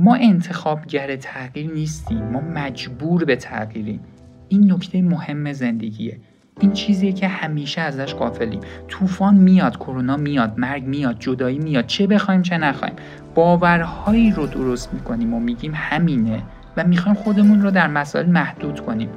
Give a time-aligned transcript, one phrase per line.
[0.00, 4.00] ما انتخابگر تغییر نیستیم ما مجبور به تغییریم.
[4.48, 6.20] این نکته مهم زندگیه.
[6.60, 12.06] این چیزیه که همیشه ازش قافلیم طوفان میاد کرونا میاد مرگ میاد جدایی میاد چه
[12.06, 12.94] بخوایم چه نخوایم.
[13.34, 16.42] باورهایی رو درست می‌کنیم و میگیم همینه
[16.76, 19.08] و می‌خوایم خودمون رو در مسائل محدود کنیم.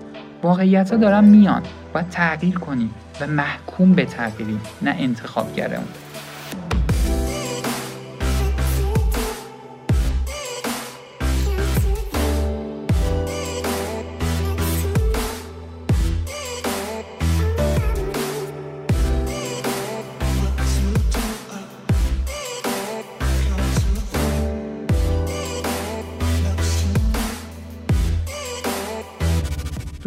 [0.43, 1.61] واقعیت ها دارن میان.
[1.93, 2.89] باید تغییر کنیم
[3.21, 5.87] و محکوم به تغییریم نه انتخابگرمون.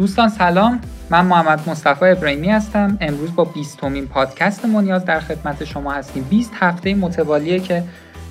[0.05, 0.81] دوستان سلام.
[1.09, 2.97] من محمد مصطفی ابراهیمی هستم.
[3.01, 6.23] امروز با 20 تومین پادکست منیاز در خدمت شما هستیم.
[6.23, 7.83] 20 هفته متوالیه که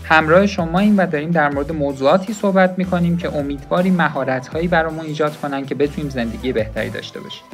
[0.04, 5.06] همراه شما این و داریم در مورد موضوعاتی صحبت می‌کنیم که امیدواریم مهارت هایی برامون
[5.06, 7.44] ایجاد کنن که بتونیم زندگی بهتری داشته باشیم.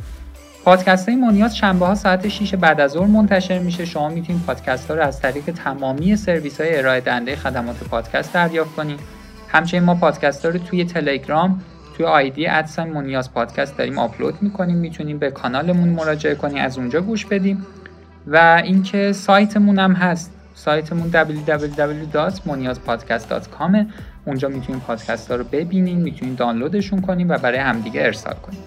[0.64, 3.84] پادکست های منیاز شنبه ها ساعت 6 بعد از ظهر منتشر میشه.
[3.84, 8.75] شما می‌تونید پادکست ها رو از طریق تمامی سرویس های ارائه دهنده خدمات پادکست دریافت
[8.77, 9.00] کنید.
[9.48, 11.62] همچنین ما پادکست ها رو توی تلگرام
[12.01, 17.01] توی آیدی ادسان مونیاز پادکست داریم آپلود می‌کنیم می‌تونیم به کانالمون مراجعه کنیم از اونجا
[17.01, 17.67] گوش بدیم.
[18.27, 20.33] و اینکه سایتمون هم هست.
[20.55, 23.77] سایتمون www.moniazpodcast.com
[24.25, 28.61] اونجا می‌تونیم پادکست ها رو ببینیم می‌تونیم دانلودشون کنیم و برای همدیگه ارسال کنیم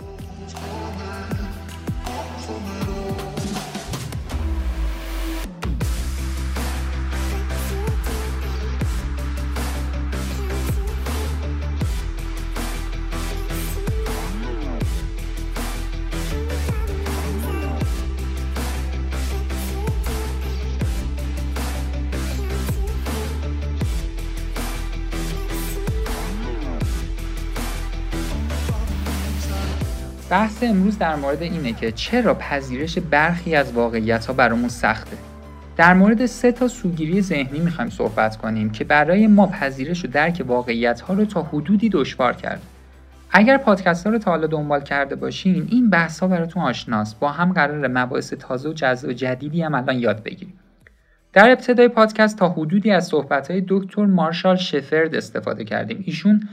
[30.34, 35.18] بحث امروز در مورد اینه که چرا پذیرش برخی از واقعیت ها برامون سخته.
[35.78, 40.44] در مورد سه تا سوگیری ذهنی می‌خوایم صحبت کنیم که برای ما پذیرش و درک
[40.48, 42.62] واقعیت ها رو تا حدودی دشوار کرد
[43.32, 47.20] اگر پادکست ها رو تا حالا دنبال کرده باشین این بحث ها براتون آشناست.
[47.20, 50.60] با هم قرار مباحث تازه و جذاب جدیدی هم الان یاد بگیریم.
[51.34, 56.04] در ابتدای پادکست تا حدودی از صحبت های دکتر مارشال شفرد استفاده کردیم.
[56.06, 56.50] ایشون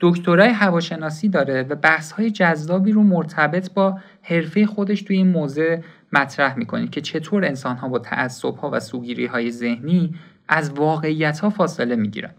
[0.00, 5.78] دکترای هواشناسی داره و بحث های جذابی رو مرتبط با حرفه خودش توی این موضوع
[6.12, 10.14] مطرح می‌کنه که چطور انسان ها با تعصب ها و سوگیری های ذهنی
[10.48, 12.34] از واقعیت ها فاصله می‌گیرن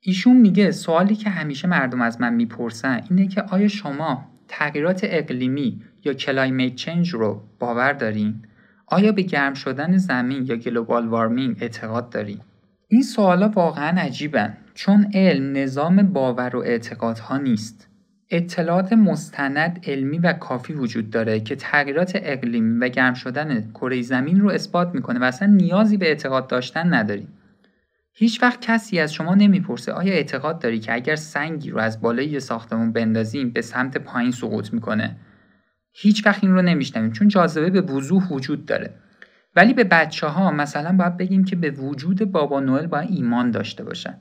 [0.00, 5.82] ایشون میگه سوالی که همیشه مردم از من می‌پرسن اینه که آیا شما تغییرات اقلیمی
[6.04, 8.42] یا climate change رو باور دارین؟
[8.86, 12.40] آیا به گرم شدن زمین یا global warming اعتقاد دارین؟
[12.88, 17.88] این سوالا واقعا عجیبن چون علم نظام باور و اعتقادها نیست.
[18.30, 24.40] اطلاعات مستند علمی و کافی وجود داره که تغییرات اقلیمی و گرم شدن کره زمین
[24.40, 27.28] رو اثبات می‌کنه و اصلا نیازی به اعتقاد داشتن نداریم.
[28.12, 32.26] هیچ وقت کسی از شما نمی‌پرسه آیا اعتقاد داری که اگر سنگی رو از بالای
[32.26, 35.16] یه ساختمون بندازیم به سمت پایین سقوط می‌کنه؟
[35.92, 38.94] هیچ وقت این رو نمیشنویم چون جاذبه به وضوح وجود داره.
[39.56, 43.84] ولی به بچه ها مثلا باید بگیم که به وجود بابا نوئل باید ایمان داشته
[43.84, 44.18] باشن.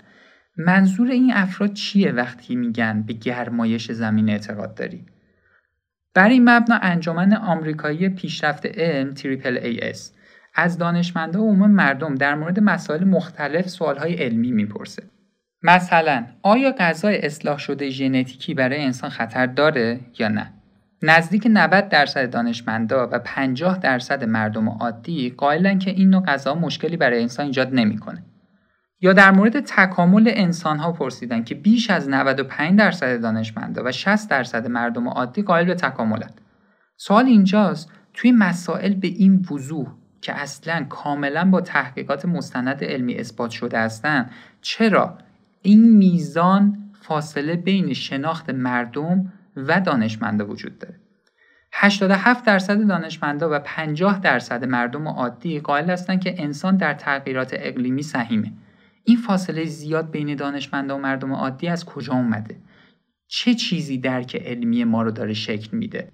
[0.58, 5.06] منظور این افراد چیه وقتی میگن به گرمایش زمین اعتقاد داری؟
[6.14, 10.14] برای این مبنا انجمن آمریکایی پیشرفت علم تریپل ای اس
[10.56, 15.04] از دانشمندا و عموم مردم در مورد مسائل مختلف سوالهای علمی می‌پرسه.
[15.64, 20.54] مثلا آیا غذای اصلاح شده ژنتیکی برای انسان خطر داره یا نه؟
[21.02, 26.98] نزدیک 90 درصد دانشمندا و 50 درصد مردم عادی قائلن که این نوع غذا مشکلی
[26.98, 28.24] برای انسان ایجاد نمی‌کنه.
[29.02, 34.30] یا در مورد تکامل انسان ها پرسیدن که بیش از 95 درصد دانشمندا و 60
[34.30, 36.42] درصد مردم عادی قائل به تکاملند.
[36.98, 39.88] سوال اینجاست توی مسائل به این وضوح
[40.22, 44.32] که اصلا کاملا با تحقیقات مستند علمی اثبات شده هستند
[44.62, 45.18] چرا
[45.62, 50.96] این میزان فاصله بین شناخت مردم و دانشمندا وجود داره
[51.74, 58.04] 87 درصد دانشمندا و 50 درصد مردم عادی قائل هستند که انسان در تغییرات اقلیمی
[58.04, 58.52] سهیمه
[59.08, 62.56] این فاصله زیاد بین دانشمندا و مردم عادی از کجا اومده؟
[63.28, 66.12] چه چیزی درک علمی ما رو داره شکل میده؟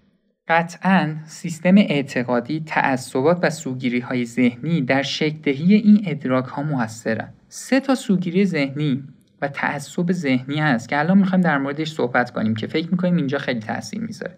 [0.47, 7.33] قطعا سیستم اعتقادی تعصبات و سوگیری های ذهنی در شکلدهی این ادراک ها موثرن.
[7.47, 9.03] سه تا سوگیری ذهنی
[9.41, 13.37] و تعصب ذهنی هست که الان می‌خوایم در موردش صحبت کنیم که فکر می‌کنیم اینجا
[13.37, 14.37] خیلی تاثیر می‌ذاره.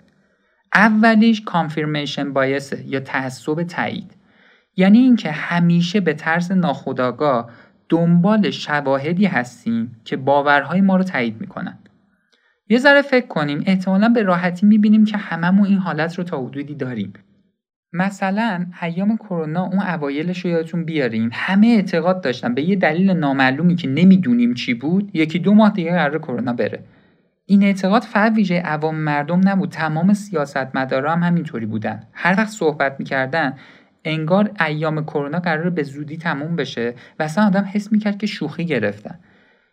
[0.74, 4.12] اولیش کانفirmation بایسه یا تعصب تایید.
[4.78, 7.50] یعنی اینکه همیشه به طرز ناخودآگاه
[7.90, 11.78] دنبال شواهدی هستیم که باورهای ما رو تایید می‌کنن
[12.70, 16.76] یه ذره فکر کنیم احتمالا به راحتی می‌بینیم که هممون این حالت رو تا حدودی
[16.76, 17.14] داریم.
[17.94, 21.30] مثلا ایام کرونا اون اوایلش رو یادتون بیارین.
[21.34, 22.54] همه اعتقاد داشتن.
[22.54, 26.84] به یه دلیل نامعلومی که نمی‌دونیم چی بود یکی دو ماه دیگه قرار کرونا بره.
[27.46, 29.70] این اعتقاد فقط ویژه عوام مردم نبود.
[29.70, 32.04] تمام سیاستمدارا هم همینطوری بودن.
[32.14, 33.54] هر وقت صحبت می‌کردن
[34.10, 38.66] انگار ایام کرونا قرار به زودی تموم بشه و اصلا آدم حس می‌کرد که شوخی
[38.66, 39.19] گرفتن.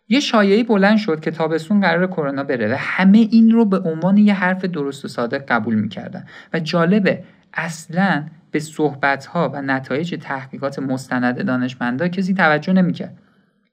[0.09, 4.17] یه شایعی بلند شد که تابستون قرار کرونا بره و همه این رو به عنوان
[4.17, 10.79] یه حرف درست و صادق قبول می‌کردن و جالبه اصلا به صحبتها و نتایج تحقیقات
[10.79, 13.17] مستند دانشمندا کسی توجه نمی‌کرد.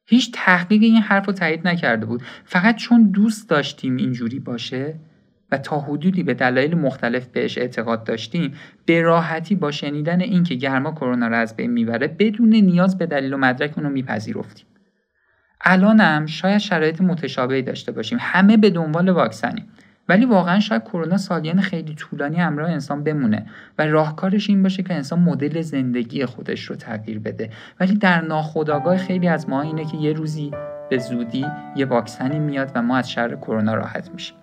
[0.07, 2.23] هیچ تحقیق این حرف رو تایید نکرده بود.
[2.45, 4.95] فقط چون دوست داشتیم اینجوری باشه
[5.53, 8.55] و تا حدودی به دلایل مختلف بهش اعتقاد داشتیم
[8.87, 13.35] به راحتی با شنیدن اینکه گرما کرونا رو از بین می‌بره بدون نیاز به دلیل
[13.35, 14.67] و مدرک اونو میپذیرفتیم.
[15.61, 18.19] الانم شاید شرایط متشابهی داشته باشیم.
[18.21, 19.69] همه به دنبال واکسنیم.
[20.09, 23.47] ولی واقعا شاید کرونا سالیان خیلی طولانی همراه انسان بمونه
[23.79, 27.51] و راهکارش این باشه که انسان مدل زندگی خودش رو تغییر بده.
[27.81, 30.51] ولی در ناخودآگاه خیلی از ما اینه که یه روزی
[30.91, 34.40] به زودی یه واکسنی میاد و ما از شر کرونا راحت میشیم.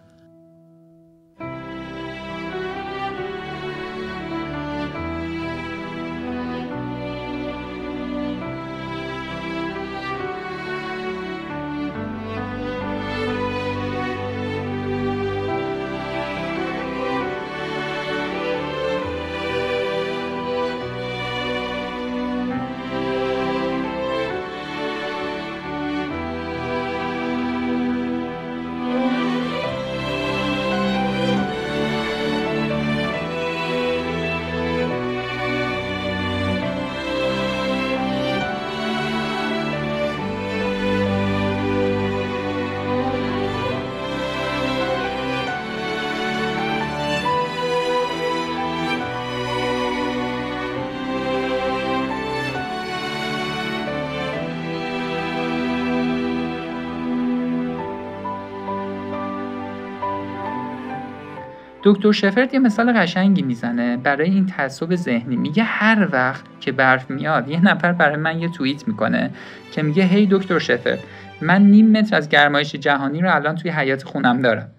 [61.88, 63.98] دکتر شفرد یه مثال قشنگی می‌زنه.
[63.98, 65.36] برای این تعصب ذهنی.
[65.36, 69.30] میگه هر وقت که برف میاد یه نفر برای من یه توییت می‌کنه
[69.72, 71.00] که میگه هی دکتر شفرد
[71.42, 74.70] من نیم متر از گرمایش جهانی رو الان توی حیات خونم دارم.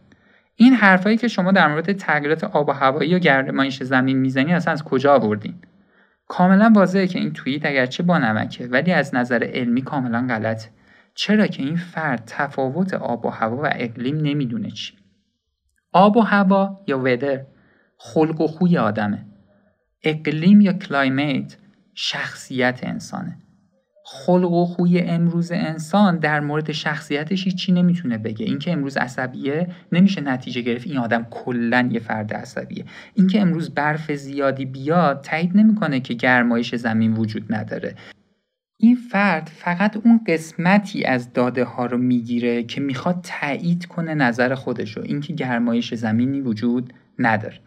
[0.57, 4.73] این حرفایی که شما در مورد تغییرات آب و هوایی و گرمایش زمین می‌زنی اصلا
[4.73, 5.55] از کجا آوردین؟
[6.29, 10.65] کاملا واضحه که این توییت اگرچه با نمکه ولی از نظر علمی کاملا غلط
[11.15, 14.93] چرا که این فرد تفاوت آب و هوا و اقلیم نمی‌دونه چی؟
[15.99, 17.41] آب و هوا یا ودر
[17.97, 19.27] خلق و خوی آدمه.
[20.03, 21.57] اقلیم یا کلایمیت
[21.95, 23.39] شخصیت انسانه.
[24.05, 28.47] خلق و خوی امروز انسان در مورد شخصیتش هیچی نمی‌تونه بگه.
[28.47, 32.85] اینکه امروز عصبیه نمیشه نتیجه گرفت این آدم کلا یه فرد عصبیه.
[33.15, 37.95] اینکه امروز برف زیادی بیاد تایید نمی‌کنه که گرمایش زمین وجود نداره.
[38.81, 44.55] این فرد فقط اون قسمتی از داده ها رو می‌گیره که می‌خواد تایید کنه نظر
[44.55, 47.61] خودش رو اینکه گرمایش زمینی وجود نداره.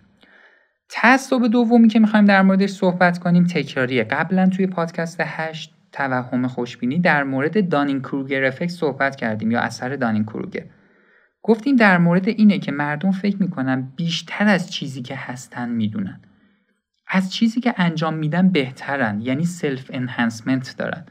[0.89, 4.03] تعصب دومی که می‌خوایم در موردش صحبت کنیم تکراریه.
[4.03, 9.95] قبلا توی پادکست 8 توهم خوشبینی در مورد دانین کروگر افکت صحبت کردیم یا اثر
[9.95, 10.65] دانین کروگر
[11.43, 16.21] گفتیم در مورد اینه که مردم فکر می‌کنن بیشتر از چیزی که هستن می‌دونن.
[17.13, 21.05] از چیزی که انجام میدن بهترن یعنی سلف انهانسمنت دارن.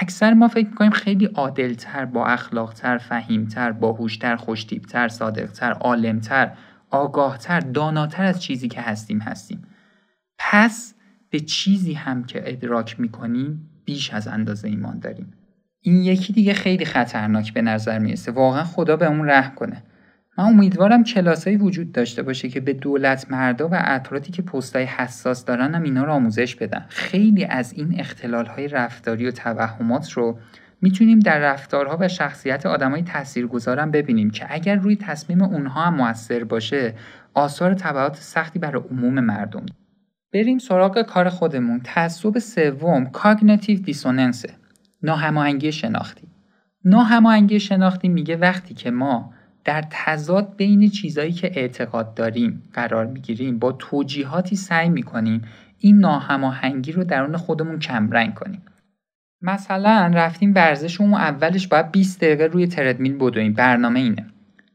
[0.00, 6.52] اکثر ما فکر می‌کنیم خیلی عادلتر با اخلاقتر فهیمتر باهوشتر خوشتیبتر صادقتر عالمتر
[6.90, 9.62] آگاهتر داناتر از چیزی که هستیم هستیم.
[10.38, 10.94] پس
[11.30, 15.32] به چیزی هم که ادراک می‌کنیم بیش از اندازه ایمان داریم.
[15.80, 18.32] این یکی دیگه خیلی خطرناک به نظر می‌رسه.
[18.32, 19.82] واقعا خدا به اون رحم کنه.
[20.38, 25.44] من امیدوارم کلاسایی وجود داشته باشه که به دولت مردا و افرادی که پستای حساس
[25.44, 26.86] دارن هم اینا رو آموزش بدن.
[26.88, 30.38] خیلی از این اختلال های رفتاری و توهمات رو
[30.82, 36.44] می‌تونیم در رفتارها و شخصیت آدمای تاثیرگذارم ببینیم که اگر روی تصمیم اونها هم موثر
[36.44, 36.94] باشه
[37.34, 39.66] آثار تبعات سختی برای عموم مردم.
[40.32, 41.80] بریم سراغ کار خودمون.
[41.84, 44.50] تعصب سوم کاگنیتیو دیسوننسه
[45.02, 46.28] ناهماهنگی شناختی.
[46.84, 49.32] ناهماهنگی شناختی میگه وقتی که ما
[49.66, 55.42] در تضاد بین چیزایی که اعتقاد داریم قرار می‌گیریم با توجیهاتی سعی می‌کنیم
[55.78, 58.62] این ناهماهنگی رو درون خودمون کمرنگ کنیم.
[59.42, 64.26] مثلا رفتیم ورزش اون اولش باید 20 دقیقه روی تردمیل بدویم برنامه اینه.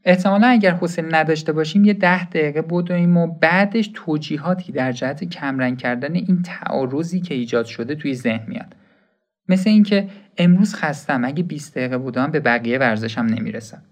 [0.04, 5.78] احتمالا اگر حوصله نداشته باشیم یه ده دقیقه بدویم و بعدش توجیهاتی در جهت کمرنگ
[5.78, 8.76] کردن این تعارضی که ایجاد شده توی ذهن میاد.
[9.48, 10.08] مثل اینکه
[10.38, 13.82] امروز خستم اگه 20 دقیقه بودم به بقیه ورزشم نمی‌رسم.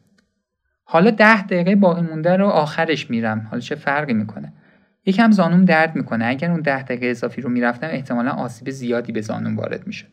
[0.93, 3.47] حالا 10 دقیقه باقی مونده رو آخرش میرم.
[3.51, 4.53] حالا چه فرقی می‌کنه؟
[5.07, 6.25] یکم زانوم درد می‌کنه.
[6.27, 10.07] اگر اون 10 دقیقه اضافی رو می‌رفتم احتمالا آسیب زیادی به زانوم وارد میشه.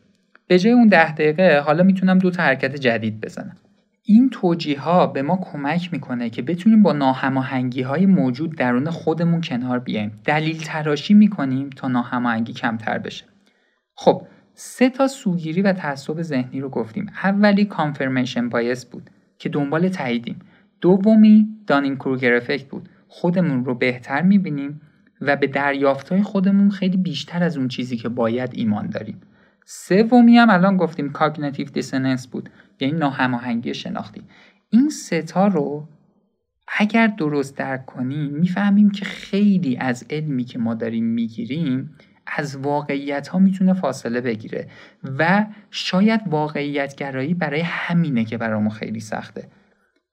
[0.46, 3.56] به جای اون 10 دقیقه حالا می‌تونم دو تا حرکت جدید بزنم.
[4.02, 9.40] این توجیه ها به ما کمک می‌کنه که بتونیم با ناهماهنگی های موجود درون خودمون
[9.40, 10.12] کنار بیایم.
[10.24, 13.24] دلیل تراشی می‌کنیم تا ناهماهنگی کمتر بشه.
[13.94, 14.22] خب
[14.54, 17.10] سه تا سوگیری و تعصب ذهنی رو گفتیم.
[17.22, 20.38] اولی کانفرمیشن بایس بود که دنبال تاییدیم.
[20.80, 22.88] دومی دانین کروگر افکت بود.
[23.08, 24.80] خودمون رو بهتر می‌بینیم
[25.20, 29.20] و به دریافتهای خودمون خیلی بیشتر از اون چیزی که باید ایمان داریم.
[29.64, 34.22] سومی هم الان گفتیم cognitive dissonance بود یعنی ناهماهنگی شناختی.
[34.70, 35.88] این سه تا رو
[36.78, 43.28] اگر درست درک کنیم می‌فهمیم که خیلی از علمی که ما داریم می‌گیریم از واقعیت
[43.28, 44.68] ها می‌تونه فاصله بگیره
[45.18, 49.48] و شاید واقعیت گرایی برای همینه که برامون خیلی سخته.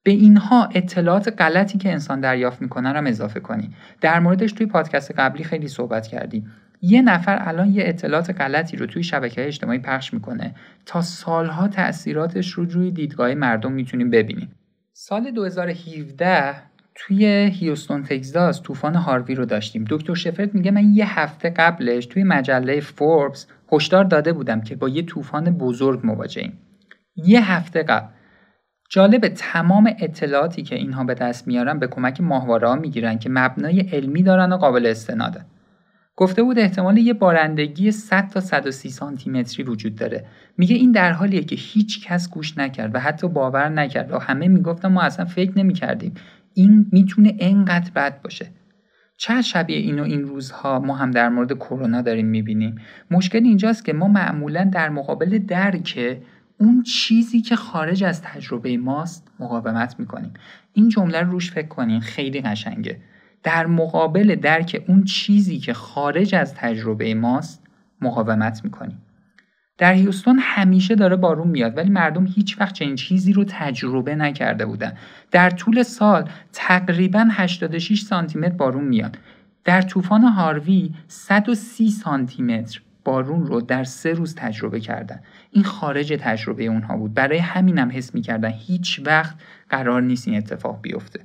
[0.06, 3.70] به اینها اطلاعات غلطی که انسان دریافت می‌کنه رو اضافه کنی.
[4.02, 8.86] در موردش توی پادکست قبلی خیلی صحبت کردیم یه نفر الان یه اطلاعات غلطی رو
[8.86, 10.56] توی شبکه اجتماعی پخش می‌کنه.
[10.86, 14.52] تا سالها تاثیراتش رو روی دیدگاه مردم می‌تونیم ببینیم.
[14.94, 16.56] سال 2017
[16.96, 19.86] توی هیوستون تگزاس طوفان هاروی رو داشتیم.
[19.90, 24.90] دکتر شفرد میگه من یه هفته قبلش توی مجله فوربس هشدار داده بودم که با
[24.90, 26.58] یه طوفان بزرگ مواجهیم.
[27.16, 28.15] یه هفته قبل.
[28.90, 33.80] جالب تمام اطلاعاتی که اینها به دست میارن به کمک ماهواره ها می‌گیرن که مبنای
[33.80, 35.46] علمی دارن و قابل استناده.
[36.16, 40.26] گفته بود احتمال یه بارندگی 100 تا 130 سانتی متری وجود داره.
[40.58, 44.48] میگه این در حالیه که هیچ کس گوش نکرد و حتی باور نکرد و همه
[44.48, 46.14] می‌گفتن ما اصلا فکر نمی‌کردیم.
[46.54, 48.48] این می‌تونه انقدر بد باشه.
[49.18, 52.76] چه شبیه اینو این روزها ما هم در مورد کرونا داریم می‌بینیم.
[53.12, 56.18] مشکل اینجاست که ما معمولا در مقابل درک
[56.58, 60.34] اون چیزی که خارج از تجربه ماست مقاومت می‌کنیم.
[60.74, 63.02] این جمله رو روش فکر کنین خیلی قشنگه.
[63.44, 67.64] در مقابل درک اون چیزی که خارج از تجربه ماست
[68.02, 69.02] مقاومت می‌کنیم.
[69.78, 74.66] در هیوستون همیشه داره بارون میاد ولی مردم هیچ وقت چنین چیزی رو تجربه نکرده
[74.66, 74.94] بودن.
[75.32, 79.18] در طول سال تقریبا 86 سانتی متر بارون میاد.
[79.64, 85.22] در طوفان هاروی 130 سانتی متر بارون رو در سه روز تجربه کردن.
[85.52, 87.14] این خارج تجربه اونها بود.
[87.14, 89.36] برای همینم حس می‌کردن هیچ وقت
[89.70, 91.20] قرار نیست این اتفاق بیفته.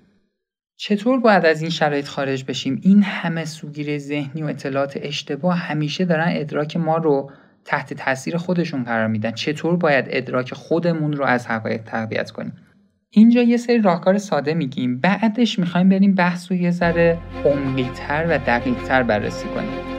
[0.77, 6.05] چطور باید از این شرایط خارج بشیم؟ این همه سوگیری ذهنی و اطلاعات اشتباه همیشه
[6.05, 7.31] دارن ادراک ما رو
[7.65, 9.31] تحت تاثیر خودشون قرار میدن.
[9.31, 12.53] چطور باید ادراک خودمون رو از حقایق تقویت کنیم؟
[13.11, 15.01] اینجا یه سری راهکار ساده میگیم.
[15.01, 19.90] بعدش می‌خوایم بریم بحث رو یه ذره عمقیتر و دقیقتر بررسی کنیم.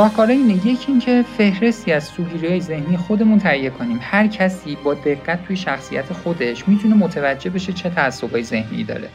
[0.00, 0.66] راهکارهای اینه.
[0.66, 3.98] یکی اینکه فهرستی از سوگیری ذهنی خودمون تهیه کنیم.
[4.00, 9.08] هر کسی با دقت توی شخصیت خودش می‌تونه متوجه بشه چه تعصبای ذهنی داره.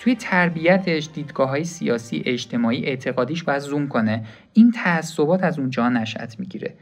[0.00, 4.24] توی تربیتش دیدگاه های سیاسی اجتماعی اعتقادیش باید زوم کنه.
[4.52, 6.74] این تعصبات از اونجا نشأت می‌گیره.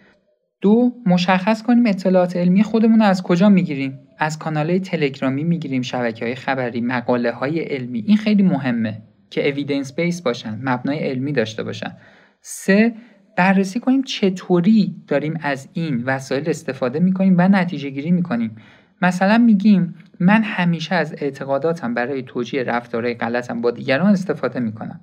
[0.61, 6.35] دو مشخص کنیم اطلاعات علمی خودمون از کجا می‌گیریم؟ از کانال تلگرامی می‌گیریم شبکه های
[6.35, 8.05] خبری مقاله های علمی.
[8.07, 11.97] این خیلی مهمه که اویدنس بیس باشن مبنای علمی داشته باشن.
[12.45, 12.95] سه
[13.37, 18.57] بررسی کنیم چطوری داریم از این وسایل استفاده می‌کنیم و نتیجه گیری می‌کنیم.
[19.03, 25.01] مثلا میگیم من همیشه از اعتقاداتم برای توجیه رفتارهای غلطم با دیگران استفاده می‌کنم.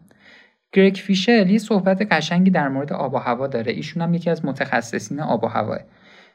[0.74, 3.72] گرگ فیشل یه صحبت قشنگی در مورد آب و هوا داره.
[3.72, 5.80] ایشون هم یکی از متخصصین آب و هواه.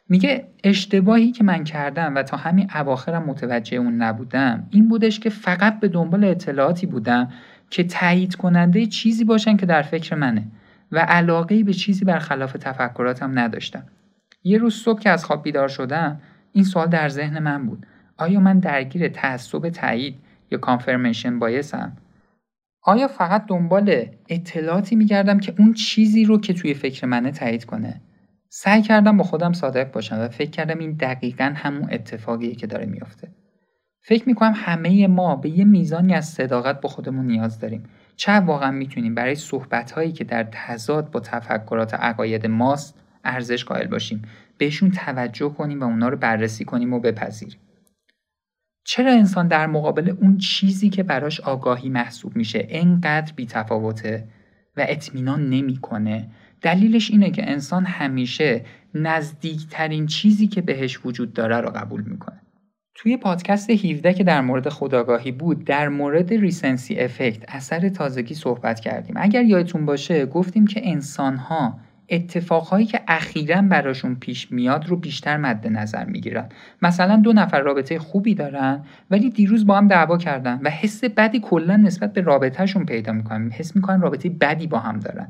[0.08, 5.30] میگه اشتباهی که من کردم و تا همین اواخرم متوجه اون نبودم این بودش که
[5.30, 7.28] فقط به دنبال اطلاعاتی بودم
[7.70, 10.46] که تایید کننده چیزی باشن که در فکر منه.
[10.94, 13.84] و علاقه به چیزی برخلاف تفکراتم نداشتم.
[14.44, 16.20] یه روز صبح که از خواب بیدار شدم
[16.52, 17.86] این سوال در ذهن من بود.
[18.18, 20.16] آیا من درگیر تعصب تایید
[20.50, 21.96] یا کانفرمیشن بایسم؟
[22.82, 28.00] آیا فقط دنبال اطلاعاتی میگردم که اون چیزی رو که توی فکر منه تایید کنه؟
[28.48, 32.86] سعی کردم با خودم صادق باشم و فکر کردم این دقیقا همون اتفاقیه که داره
[32.86, 33.28] میافته.
[34.00, 37.82] فکر می‌کنم همه ما به یه میزانی از صداقت با خودمون نیاز داریم.
[38.16, 43.86] چه واقعا می‌تونیم برای صحبت هایی که در تضاد با تفکرات عقاید ماست ارزش قائل
[43.86, 44.22] باشیم؟
[44.58, 47.58] بهشون توجه کنیم و اونا رو بررسی کنیم و بپذیریم.
[48.84, 54.28] چرا انسان در مقابل اون چیزی که براش آگاهی محسوب میشه انقدر بیتفاوته
[54.76, 56.30] و اطمینان نمی‌کنه؟
[56.62, 62.40] دلیلش اینه که انسان همیشه نزدیکترین چیزی که بهش وجود داره رو قبول می‌کنه.
[62.94, 68.80] توی پادکست 17 که در مورد خداگاهی بود در مورد ریسنسی افکت اثر تازگی صحبت
[68.80, 69.14] کردیم.
[69.18, 75.66] اگر یادتون باشه گفتیم که انسانها اتفاقهایی که اخیرا براشون پیش میاد رو بیشتر مد
[75.66, 76.48] نظر می‌گیرن.
[76.82, 81.40] مثلا دو نفر رابطه خوبی دارن ولی دیروز با هم دعوا کردن و حس بدی
[81.40, 83.50] کلا نسبت به رابطهشون پیدا می‌کنن.
[83.50, 85.28] حس می‌کنن رابطه بدی با هم دارن.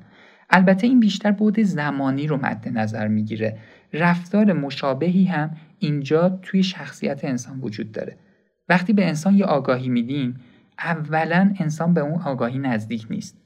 [0.50, 3.59] البته این بیشتر بود زمانی رو مد نظر می‌گیره.
[3.92, 5.50] رفتار مشابهی هم
[5.85, 8.17] اینجا توی شخصیت انسان وجود داره.
[8.69, 10.41] وقتی به انسان یه آگاهی میدیم
[10.79, 13.38] اولا انسان به اون آگاهی نزدیک نیست.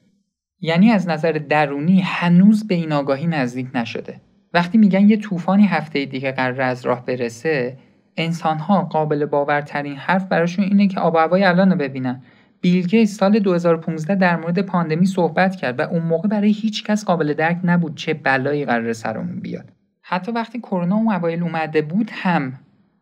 [0.61, 4.21] یعنی از نظر درونی هنوز به این آگاهی نزدیک نشده.
[4.53, 7.77] وقتی میگن یه طوفانی هفته دیگه قرار از راه برسه
[8.17, 12.21] انسانها قابل باورترین حرف براشون اینه که آب و هوای الان رو ببینن
[12.61, 17.33] بیل سال 2015 در مورد پاندمی صحبت کرد و اون موقع برای هیچ کس قابل
[17.33, 19.71] درک نبود چه بلایی قرار سرمون بیاد.
[20.11, 22.53] حتی وقتی کرونا اون اوایل اومده بود هم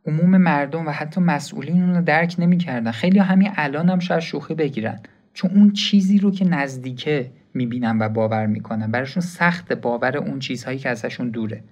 [0.05, 2.91] عموم مردم و حتی مسئولین اون رو درک نمی‌کردن.
[2.91, 4.99] خیلی همین الان هم شاید شوخی بگیرن.
[5.33, 8.91] چون اون چیزی رو که نزدیکه می‌بینن و باور می‌کنن.
[8.91, 11.63] براشون سخت باور اون چیزهایی که ازشون دوره.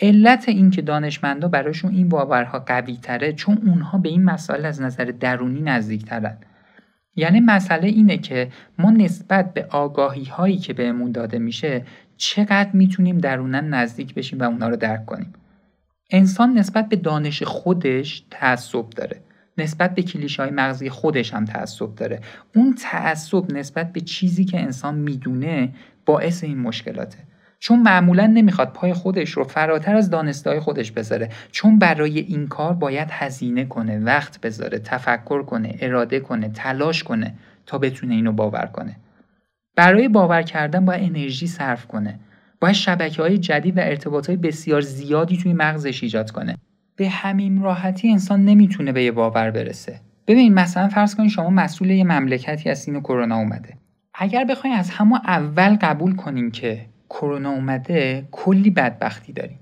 [0.00, 4.82] علت این که دانشمندا براشون این باورها قوی تره چون اونها به این مسائل از
[4.82, 6.36] نظر درونی نزدیک ترن
[7.16, 11.84] یعنی مسئله اینه که ما نسبت به آگاهی هایی که بهمون داده میشه
[12.22, 15.32] چقدر می‌تونیم درونن نزدیک بشیم و اونا رو درک کنیم.
[16.10, 19.20] انسان نسبت به دانش خودش تعصب داره.
[19.58, 22.20] نسبت به کلیش های مغزی خودش هم تعصب داره.
[22.56, 25.72] اون تعصب نسبت به چیزی که انسان می‌دونه
[26.06, 27.18] باعث این مشکلاته.
[27.58, 31.28] چون معمولا نمی‌خواد پای خودش رو فراتر از دانسته خودش بذاره.
[31.50, 37.34] چون برای این کار باید هزینه کنه وقت بذاره تفکر کنه اراده کنه تلاش کنه
[37.66, 38.96] تا بتونه اینو باور کنه.
[39.76, 42.18] برای باور کردن باید انرژی صرف کنه.
[42.60, 46.56] باید شبکه های جدید و ارتباط های بسیار زیادی توی مغزش ایجاد کنه.
[46.96, 50.00] به همین راحتی انسان نمی‌تونه به یه باور برسه.
[50.26, 53.76] ببین مثلا فرض کنید شما مسئول یه مملکتی هستین و کرونا اومده.
[54.14, 59.58] اگر بخواین از همون اول قبول کنیم که کرونا اومده کلی بدبختی داریم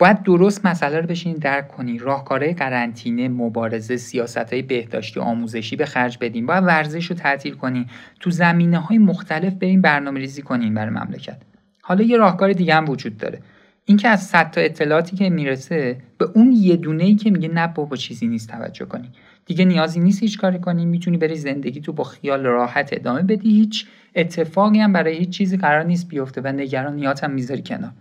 [0.00, 1.98] باید درست مسئله رو بشین درک کنی.
[1.98, 6.46] راهکارهای قرنطینه مبارزه سیاست های بهداشتی آموزشی به خرج بدیم.
[6.46, 7.86] باید ورزش رو تعطیل کنیم
[8.20, 11.36] تو زمینه های مختلف بریم برنامه ریزی کنیم برای مملکت.
[11.82, 13.38] حالا یه راهکار دیگه هم وجود داره.
[13.84, 17.66] اینکه از صد تا اطلاعاتی که می‌رسه به اون یه دونه ای که میگه نه
[17.66, 19.08] بابا چیزی نیست توجه کنی.
[19.46, 20.86] دیگه نیازی نیست هیچ کاری کنی.
[20.86, 23.50] می‌تونی بری زندگی تو با خیال راحت ادامه بدی.
[23.50, 27.92] هیچ اتفاقی هم برای هیچ چیزی قرار نیست بیفته و نگرانیات هم می‌ذاری کنار.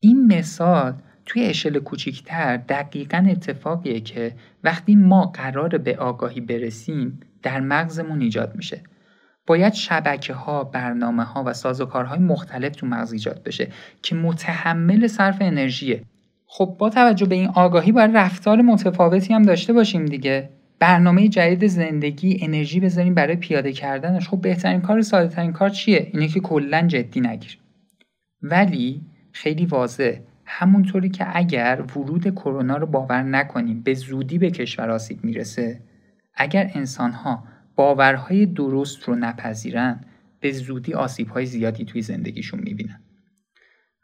[0.00, 0.94] این مثال
[1.26, 4.32] توی اشل کوچیکتر دقیقا اتفاقیه که
[4.64, 8.82] وقتی ما قرار به آگاهی برسیم در مغزمون ایجاد میشه
[9.46, 13.68] باید شبکه ها، برنامه ها و سازوکارهای مختلف تو مغز ایجاد بشه
[14.02, 16.02] که متحمل صرف انرژیه.
[16.46, 20.50] خب با توجه به این آگاهی باید رفتار متفاوتی هم داشته باشیم دیگه.
[20.78, 26.10] برنامه جدید زندگی انرژی بذاریم برای پیاده کردنش خب بهترین کار ساده ترین کار چیه
[26.12, 27.58] اینه که کلا جدی نگیر
[28.42, 30.18] ولی خیلی واضح.
[30.46, 35.82] همونطوری که اگر ورود کرونا رو باور نکنیم به زودی به کشور آسیب می‌رسه.
[36.34, 37.44] اگر انسان ها
[37.76, 40.00] باورهای درست رو نپذیرن
[40.40, 43.00] به زودی آسیبهای زیادی توی زندگیشون می‌بینن.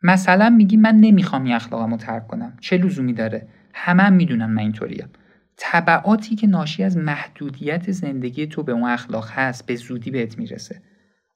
[0.03, 2.57] مثلا میگی من نمی‌خوام این اخلاقم رو ترک کنم.
[2.61, 5.09] چه لزومی داره؟ همه هم می‌دونن من اینطوریم
[5.57, 10.83] طبعاتی که ناشی از محدودیت زندگی تو به اون اخلاق هست به زودی بهت می‌رسه.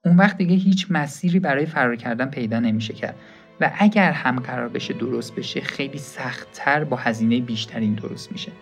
[0.04, 3.14] اون وقت دیگه هیچ مسیری برای فرار کردن پیدا نمیشه کرد.
[3.60, 8.52] و اگر هم قرار بشه درست بشه خیلی سختتر با هزینه بیشترین درست میشه.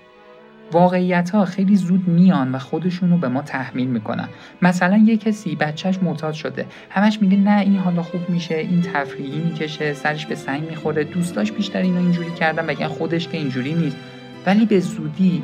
[0.72, 4.28] واقعیت ها خیلی زود میان و خودشون رو به ما تحمیل می‌کنن.
[4.62, 6.66] مثلا یه کسی بچهش معتاد شده.
[6.90, 11.04] همش میگه نه این حالا خوب میشه این تفریحی می‌کشه سرش به سنگ می‌خوره.
[11.04, 13.96] دوستاش بیشتر اینو اینجوری کردن بگن خودش که اینجوری نیست.
[14.46, 15.42] ولی به زودی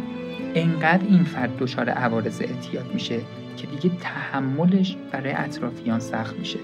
[0.54, 3.20] انقدر این فرد دچار عوارض اعتیاد میشه
[3.56, 6.58] که دیگه تحملش برای اطرافیان سخت میشه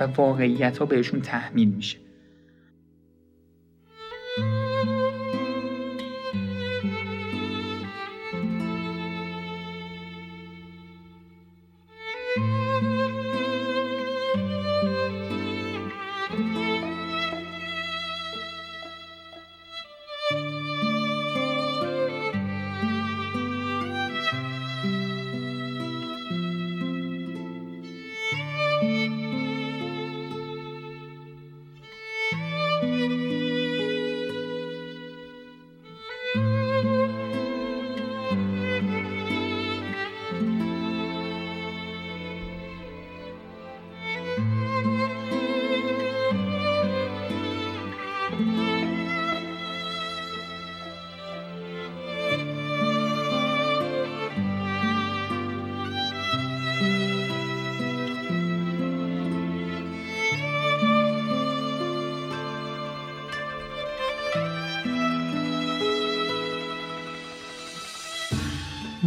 [0.00, 2.05] و واقعیت ها بهشون تحمیل میشه.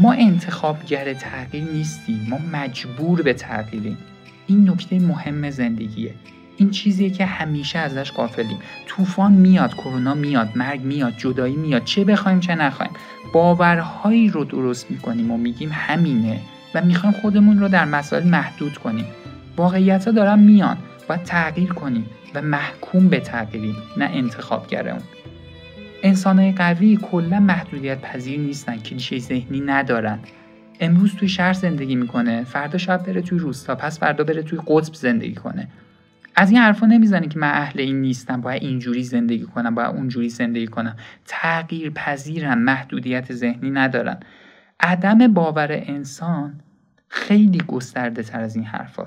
[0.09, 3.97] ما انتخابگر تغییر نیستیم ما مجبور به تغییریم.
[4.47, 6.13] این نکته مهم زندگیه.
[6.57, 12.03] این چیزیه که همیشه ازش قافلیم طوفان میاد کرونا میاد مرگ میاد جدایی میاد چه
[12.03, 12.91] بخوایم چه نخوایم.
[13.33, 16.39] باورهایی رو درست می‌کنیم و میگیم همینه
[16.73, 19.05] و می‌خوایم خودمون رو در مسائل محدود کنیم.
[19.57, 25.01] واقعیت ها دارن میان باید تغییر کنیم و محکوم به تغییریم نه انتخابگر اون.
[26.03, 30.19] انسانهای قوی کلا محدودیت پذیر نیستن کلیشه ذهنی ندارن.
[30.79, 34.93] امروز توی شهر زندگی می‌کنه فردا شاید بره توی روستا پس فردا بره توی قطب
[34.93, 35.67] زندگی کنه.
[36.35, 40.29] از این حرفا نمی‌زنی که من اهل این نیستم باید اینجوری زندگی کنم باید اونجوری
[40.29, 40.95] زندگی کنم.
[41.25, 44.17] تغییر پذیرم محدودیت ذهنی ندارن.
[44.79, 46.59] عدم باور انسان
[47.07, 48.99] خیلی گسترده تر از این حرف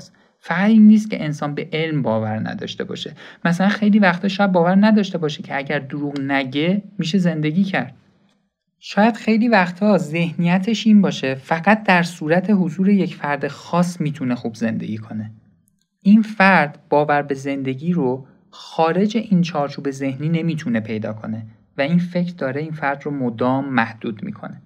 [0.50, 3.14] این نیست که انسان به علم باور نداشته باشه.
[3.44, 7.94] مثلا خیلی وقتا شاید باور نداشته باشه که اگر دروغ نگه میشه زندگی کرد.
[8.78, 14.54] شاید خیلی وقتها ذهنیتش این باشه فقط در صورت حضور یک فرد خاص می‌تونه خوب
[14.54, 15.30] زندگی کنه.
[16.02, 21.46] این فرد باور به زندگی رو خارج این چارچوب ذهنی نمی‌تونه پیدا کنه
[21.78, 24.62] و این فکر داره این فرد رو مدام محدود می‌کنه.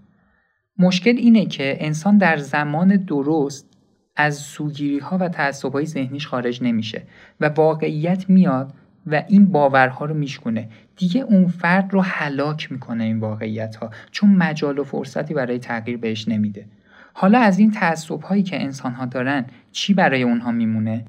[0.79, 3.76] مشکل اینه که انسان در زمان درست
[4.17, 7.03] از سوگیری ها و تعصب های ذهنیش خارج نمیشه
[7.41, 8.73] و واقعیت میاد
[9.07, 10.69] و این باورها رو میشکونه.
[10.97, 15.97] دیگه اون فرد رو هلاک می‌کنه این واقعیت ها چون مجال و فرصتی برای تغییر
[15.97, 16.67] بهش نمیده.
[17.13, 21.05] حالا از این تعصب هایی که انسان ها دارن چی برای اونها میمونه؟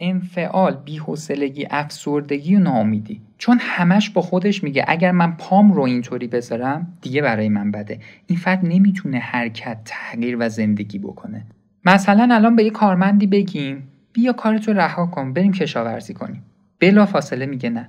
[0.00, 3.20] انفعال بیحوصلگی افسردگی و ناامیدی.
[3.38, 8.00] چون همش با خودش میگه اگر من پام رو اینطوری بذارم دیگه برای من بده.
[8.26, 11.46] این فرد نمی‌تونه حرکت تغییر و زندگی بکنه.
[11.84, 16.42] مثلا الان به یه کارمندی بگیم بیا کارتو رها کن بریم کشاورزی کنیم.
[16.80, 17.88] بلا فاصله میگه نه.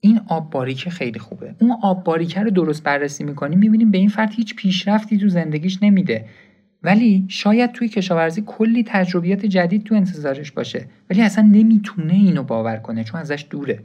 [0.00, 1.54] این آب باریکه خیلی خوبه.
[1.60, 5.82] اون آب باریکه رو درست بررسی می‌کنیم می‌بینیم به این فرد هیچ پیشرفتی تو زندگیش
[5.82, 6.24] نمیده.
[6.82, 10.86] ولی شاید توی کشاورزی کلی تجربیات جدید تو انتظارش باشه.
[11.10, 13.84] ولی اصلا نمی‌تونه اینو باور کنه چون ازش دوره.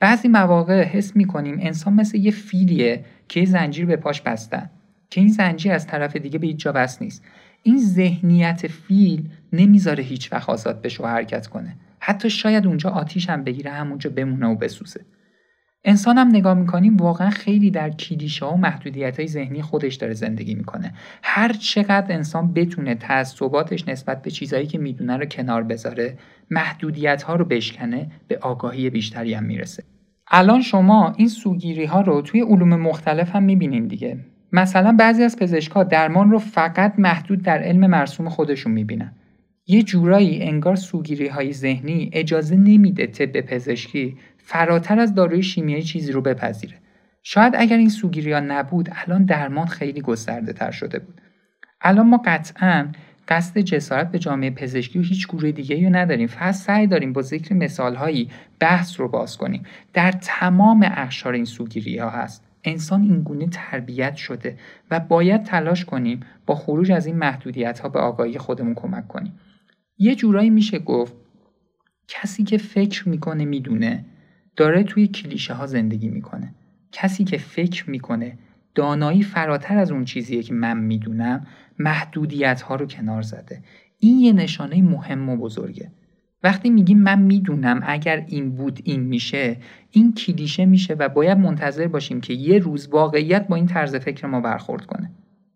[0.00, 4.70] بعضی مواقع حس می‌کنیم انسان مثل یه فیلیه که یه زنجیر به پاش بستن
[5.10, 7.24] که این زنجیر از طرف دیگه به هیچ جا بس نیست.
[7.66, 11.76] این ذهنیت فیل نمی‌ذاره هیچ وقت آزاد بشه و حرکت کنه.
[12.00, 15.00] حتی شاید اونجا آتیش هم بگیره همونجا بمونه و بسوزه.
[15.84, 20.54] انسان هم نگاه می‌کنیم واقعا خیلی در کلیشه و محدودیت های ذهنی خودش داره زندگی
[20.54, 20.94] می‌کنه.
[21.22, 26.18] هر چقدر انسان بتونه تعصباتش نسبت به چیزهایی که می‌دونه رو کنار بذاره
[26.50, 29.82] محدودیت ها رو بشکنه به آگاهی بیشتری هم می‌رسه.
[30.30, 34.18] الان شما این سوگیری ها رو توی علوم مختلف هم می‌بینین دیگه.
[34.56, 39.12] مثلا بعضی از پزشکها درمان رو فقط محدود در علم مرسوم خودشون می‌بینن.
[39.66, 46.12] یه جورایی انگار سوگیری های ذهنی اجازه نمیده طب پزشکی فراتر از داروی شیمیایی چیزی
[46.12, 46.74] رو بپذیره.
[47.22, 51.20] شاید اگر این سوگیری ها نبود الان درمان خیلی گسترده تر شده بود.
[51.80, 52.88] الان ما قطعا
[53.28, 56.26] قصد جسارت به جامعه پزشکی و هیچ گروه دیگه رو نداریم.
[56.26, 59.62] فقط سعی داریم با ذکر مثالهایی بحث رو باز کنیم.
[59.92, 62.44] در تمام اخشار این سوگیری ها هست.
[62.66, 64.58] انسان اینگونه تربیت شده
[64.90, 69.32] و باید تلاش کنیم با خروج از این محدودیت ها به آگاهی خودمون کمک کنیم.
[69.98, 71.14] یه جورایی میشه گفت
[72.08, 74.04] کسی که فکر می‌کنه می‌دونه
[74.56, 76.54] داره توی کلیشه ها زندگی می‌کنه.
[76.92, 78.38] کسی که فکر می‌کنه
[78.74, 81.46] دانایی فراتر از اون چیزیه که من می‌دونم
[81.78, 83.62] محدودیت ها رو کنار زده.
[83.98, 85.90] این یه نشانه مهم و بزرگه.
[86.46, 89.56] وقتی میگیم من می‌دونم اگر این بود این میشه
[89.90, 94.26] این کلیشه میشه و باید منتظر باشیم که یه روز واقعیت با این طرز فکر
[94.26, 95.10] ما برخورد کنه.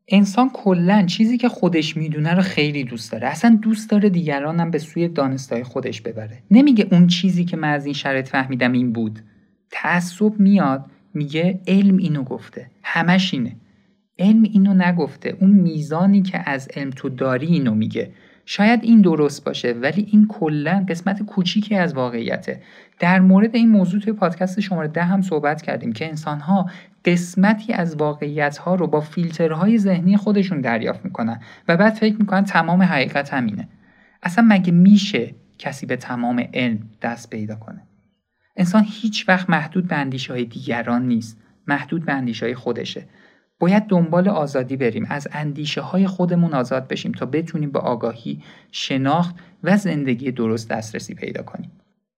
[0.08, 3.26] انسان کلا چیزی که خودش می‌دونه رو خیلی دوست داره.
[3.26, 6.42] اصلا دوست داره دیگرانم به سوی دانستای خودش ببره.
[6.50, 9.20] نمیگه اون چیزی که من از این شرط فهمیدم این بود.
[9.70, 12.70] تعصب میاد میگه علم اینو گفته.
[12.82, 13.56] همش اینه.
[14.18, 15.36] علم اینو نگفته.
[15.40, 18.10] اون میزانی که از علم تو داری اینو میگه.
[18.46, 22.62] شاید این درست باشه ولی این کلا قسمت کوچیکی از واقعیته.
[22.98, 26.70] در مورد این موضوع توی پادکست شماره ده هم صحبت کردیم که انسانها
[27.04, 32.44] قسمتی از واقعیت ها رو با فیلترهای ذهنی خودشون دریافت می‌کنن و بعد فکر می‌کنن
[32.44, 33.68] تمام حقیقت همینه.
[34.22, 37.82] اصلا مگه میشه کسی به تمام علم دست پیدا کنه؟
[38.56, 43.06] انسان هیچ وقت محدود به اندیشه های دیگران نیست محدود به اندیشه های خودشه.
[43.60, 48.42] باید دنبال آزادی بریم از اندیشه های خودمون آزاد بشیم تا بتونیم به آگاهی
[48.72, 51.70] شناخت و زندگی درست دسترسی پیدا کنیم.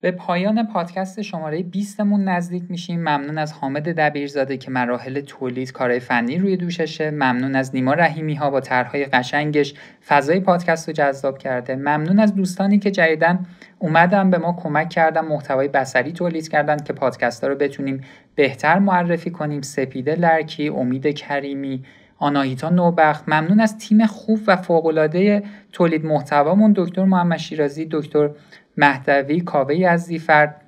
[0.02, 3.00] به پایان پادکست شماره 20 مون نزدیک میشیم.
[3.00, 7.10] ممنون از حامد دبیرزاده که مراحل تولید کارهای فنی روی دوششه.
[7.10, 9.74] ممنون از نیما رحیمی ها با طرحهای قشنگش
[10.06, 11.76] فضای پادکست رو جذاب کرده.
[11.76, 13.46] ممنون از دوستانی که جدیدن
[13.78, 18.00] اومدن به ما کمک کردن محتوای بصری تولید کردن که پادکست ها رو بتونیم
[18.34, 19.62] بهتر معرفی کنیم.
[19.62, 21.84] سپیده لرکی امید کریمی
[22.18, 23.24] آناهیتا نوبخت.
[23.28, 25.42] ممنون از تیم خوب و فوق‌العاده
[25.72, 26.72] تولید محتوامون.
[26.76, 28.30] دکتر محمد شیرازی دکتر
[28.76, 30.62] مهدوی کاوه از زیفرد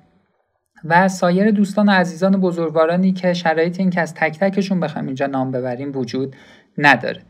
[0.85, 5.25] و سایر دوستان و عزیزان بزرگوارانی که شرایط این که از تک تکشون بخوایم اینجا
[5.27, 6.35] نام ببریم وجود
[6.77, 7.21] نداره.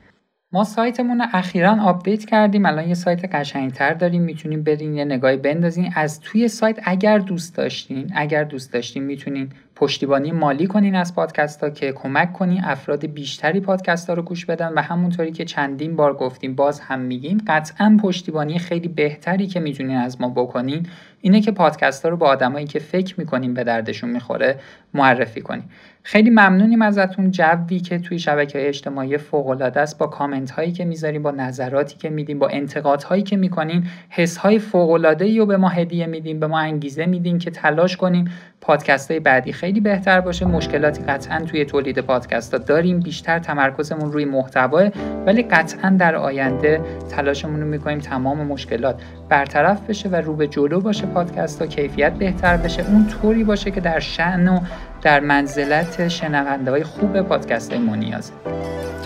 [0.51, 2.65] ما سایتمون رو اخیرا update کردیم.
[2.65, 4.21] الان یه سایت قشنگتر داریم.
[4.21, 5.93] می‌تونیم برین یه نگاهی بندازین.
[5.95, 11.63] از توی سایت اگر دوست داشتین اگر دوست داشتین می‌تونین پشتیبانی مالی کنین از پادکست
[11.63, 15.95] ها که کمک کنین افراد بیشتری پادکست ها رو گوش بدن و همونطوری که چندین
[15.95, 20.87] بار گفتیم باز هم میگیم قطعا پشتیبانی خیلی بهتری که می‌تونین از ما بکنین
[21.21, 24.59] اینه که پادکست ها رو با آدمایی که فکر می‌کنیم به دردشون می‌خوره
[24.93, 25.69] معرفی کنیم
[26.03, 27.31] خیلی ممنونیم ازتون.
[27.31, 31.31] جوی که توی شبکه های اجتماعی فوق العاده است با کامنت هایی که می‌ذاریم با
[31.31, 35.69] نظراتی که میدیم با انتقاد هایی که می‌کنین حس های فوق العاده رو به ما
[35.69, 40.45] هدیه میدیم به ما انگیزه میدیم که تلاش کنیم پادکست های بعدی خیلی بهتر باشه.
[40.45, 42.99] مشکلاتی قطعا توی تولید پادکست داریم.
[42.99, 44.89] بیشتر تمرکزمون روی محتوا
[45.25, 50.81] ولی قطعا در آینده تلاشمون رو می‌کنیم تمام مشکلات برطرف بشه و رو به جلو
[50.81, 51.67] باشه پادکست ها.
[51.67, 52.85] کیفیت بهتر بشه.
[52.87, 54.59] اون طوری باشه که در شن و
[55.01, 58.33] در منزلت شنونده های خوب پادکست های منیازه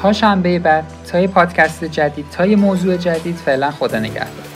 [0.01, 4.48] تا شنبه بعد تا پادکست جدید تا موضوع جدید فعلا خدا نگهدار.